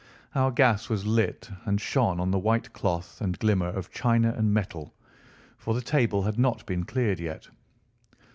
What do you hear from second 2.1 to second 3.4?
on the white cloth and